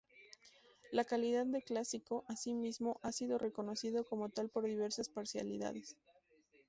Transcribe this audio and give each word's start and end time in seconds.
La 0.91 1.03
calidad 1.05 1.45
de 1.45 1.61
"clásico", 1.61 2.25
así 2.27 2.55
mismo, 2.55 2.99
ha 3.03 3.11
sido 3.11 3.37
reconocido 3.37 4.03
como 4.03 4.29
tal 4.29 4.49
por 4.49 4.63
diversas 4.65 5.09
parcialidades. 5.09 5.95